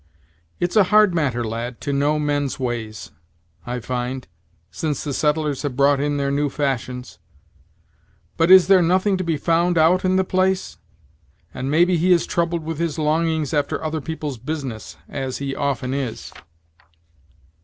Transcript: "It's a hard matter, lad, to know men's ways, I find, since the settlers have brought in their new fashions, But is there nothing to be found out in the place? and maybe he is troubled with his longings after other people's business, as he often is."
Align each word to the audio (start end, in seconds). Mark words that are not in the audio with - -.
"It's 0.59 0.75
a 0.75 0.85
hard 0.85 1.13
matter, 1.13 1.43
lad, 1.43 1.79
to 1.81 1.93
know 1.93 2.17
men's 2.17 2.59
ways, 2.59 3.11
I 3.67 3.79
find, 3.79 4.27
since 4.71 5.03
the 5.03 5.13
settlers 5.13 5.61
have 5.61 5.75
brought 5.75 5.99
in 5.99 6.17
their 6.17 6.31
new 6.31 6.49
fashions, 6.49 7.19
But 8.35 8.49
is 8.49 8.65
there 8.65 8.81
nothing 8.81 9.15
to 9.17 9.23
be 9.23 9.37
found 9.37 9.77
out 9.77 10.03
in 10.03 10.15
the 10.15 10.23
place? 10.23 10.77
and 11.53 11.69
maybe 11.69 11.97
he 11.97 12.11
is 12.11 12.25
troubled 12.25 12.63
with 12.63 12.79
his 12.79 12.97
longings 12.97 13.53
after 13.53 13.83
other 13.83 14.01
people's 14.01 14.39
business, 14.39 14.97
as 15.07 15.37
he 15.37 15.55
often 15.55 15.93
is." 15.93 16.33